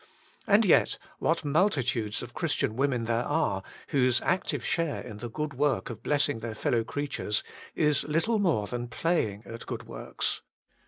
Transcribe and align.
And 0.47 0.65
yet 0.65 0.97
what 1.19 1.45
multitudes 1.45 2.23
of 2.23 2.33
Christian 2.33 2.75
women 2.75 3.05
there 3.05 3.23
are 3.23 3.61
whose 3.89 4.19
active 4.21 4.65
share 4.65 4.99
in 4.99 5.17
the 5.17 5.29
good 5.29 5.53
work 5.53 5.91
of 5.91 6.01
blessing 6.01 6.39
their 6.39 6.55
fellow 6.55 6.83
creatures 6.83 7.43
is 7.75 8.03
little 8.05 8.39
more 8.39 8.65
than 8.65 8.87
playing 8.87 9.43
at 9.45 9.67
good 9.67 9.83
works. 9.83 10.41